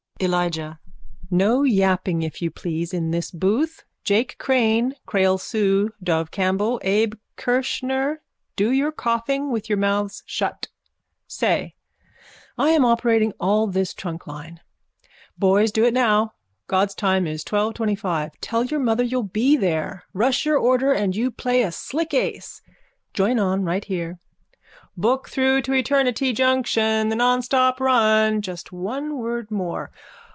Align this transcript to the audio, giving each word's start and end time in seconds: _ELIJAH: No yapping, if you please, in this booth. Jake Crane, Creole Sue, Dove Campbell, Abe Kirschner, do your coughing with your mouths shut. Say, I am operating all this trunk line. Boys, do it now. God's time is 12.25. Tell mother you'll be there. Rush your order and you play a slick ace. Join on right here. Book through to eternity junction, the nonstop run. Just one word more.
_ELIJAH: 0.23 0.77
No 1.31 1.63
yapping, 1.63 2.21
if 2.21 2.43
you 2.43 2.51
please, 2.51 2.93
in 2.93 3.09
this 3.09 3.31
booth. 3.31 3.85
Jake 4.03 4.37
Crane, 4.37 4.93
Creole 5.07 5.39
Sue, 5.39 5.93
Dove 6.03 6.29
Campbell, 6.29 6.79
Abe 6.83 7.15
Kirschner, 7.37 8.21
do 8.55 8.69
your 8.71 8.91
coughing 8.91 9.51
with 9.51 9.67
your 9.67 9.79
mouths 9.79 10.21
shut. 10.27 10.67
Say, 11.25 11.73
I 12.55 12.69
am 12.69 12.85
operating 12.85 13.33
all 13.39 13.65
this 13.65 13.95
trunk 13.95 14.27
line. 14.27 14.59
Boys, 15.39 15.71
do 15.71 15.85
it 15.85 15.93
now. 15.95 16.33
God's 16.67 16.93
time 16.93 17.25
is 17.25 17.43
12.25. 17.43 18.33
Tell 18.41 18.63
mother 18.79 19.03
you'll 19.03 19.23
be 19.23 19.57
there. 19.57 20.03
Rush 20.13 20.45
your 20.45 20.59
order 20.59 20.93
and 20.93 21.15
you 21.15 21.31
play 21.31 21.63
a 21.63 21.71
slick 21.71 22.13
ace. 22.13 22.61
Join 23.15 23.39
on 23.39 23.63
right 23.65 23.85
here. 23.85 24.19
Book 24.97 25.29
through 25.29 25.61
to 25.63 25.73
eternity 25.73 26.33
junction, 26.33 27.07
the 27.07 27.15
nonstop 27.15 27.79
run. 27.79 28.41
Just 28.41 28.73
one 28.73 29.17
word 29.17 29.49
more. 29.49 29.89